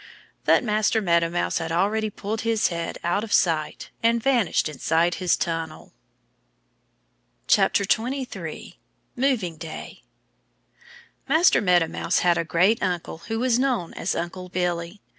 '"But 0.45 0.63
Master 0.63 0.99
Meadow 0.99 1.29
Mouse 1.29 1.59
had 1.59 1.71
already 1.71 2.09
pulled 2.09 2.41
his 2.41 2.69
head 2.69 2.97
out 3.03 3.23
of 3.23 3.31
sight 3.31 3.91
and 4.01 4.19
vanished 4.19 4.67
inside 4.67 5.13
his 5.21 5.37
tunnel. 5.37 5.93
23 7.47 8.79
Moving 9.15 9.57
Day 9.57 10.01
MASTER 11.29 11.61
MEADOW 11.61 11.89
MOUSE 11.89 12.17
had 12.21 12.39
a 12.39 12.43
great 12.43 12.81
uncle 12.81 13.19
who 13.27 13.37
was 13.39 13.59
known 13.59 13.93
as 13.93 14.15
Uncle 14.15 14.49
Billy. 14.49 15.01